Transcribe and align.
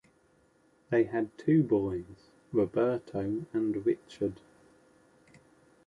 They 0.89 1.03
had 1.03 1.37
two 1.37 1.61
boys, 1.61 2.31
Roberto 2.51 3.45
and 3.53 3.85
Richard. 3.85 4.39